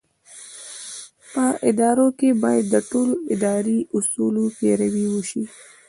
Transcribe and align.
په 1.31 1.45
ادارو 1.69 2.07
کې 2.19 2.29
باید 2.43 2.65
له 2.73 2.79
ټولو 2.91 3.13
اداري 3.33 3.79
اصولو 3.97 4.43
پیروي 4.57 5.05
وشي. 5.09 5.43